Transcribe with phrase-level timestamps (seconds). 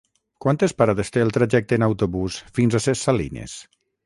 [0.45, 3.57] Quantes parades té el trajecte en autobús fins a Ses Salines?